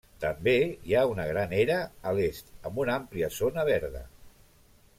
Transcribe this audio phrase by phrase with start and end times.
[0.21, 0.53] També
[0.91, 1.75] hi ha una gran era
[2.11, 4.05] a l'est amb una àmplia zona verda.